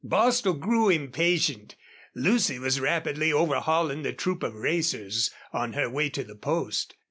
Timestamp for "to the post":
6.09-6.95